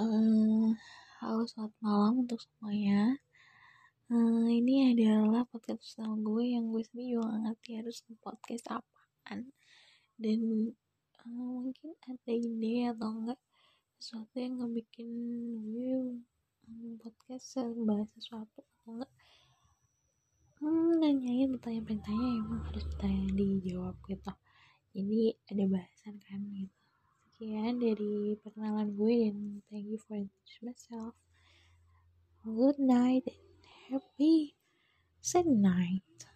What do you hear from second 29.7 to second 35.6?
before I introduce myself. Good night and happy sad